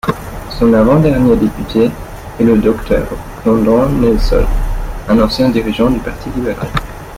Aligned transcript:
Son 0.57 0.73
avant-dernier 0.73 1.35
député 1.35 1.91
est 2.39 2.43
le 2.43 2.57
Dr 2.57 3.03
Brendan 3.45 3.87
Nelson, 4.01 4.45
un 5.07 5.19
ancien 5.19 5.49
dirigeant 5.49 5.91
du 5.91 5.99
Parti 5.99 6.31
libéral. 6.35 6.69